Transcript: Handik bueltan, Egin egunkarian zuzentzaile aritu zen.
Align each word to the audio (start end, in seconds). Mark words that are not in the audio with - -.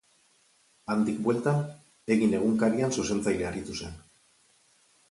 Handik 0.93 1.19
bueltan, 1.27 1.61
Egin 2.17 2.35
egunkarian 2.41 2.97
zuzentzaile 2.99 3.51
aritu 3.53 3.79
zen. 3.85 3.99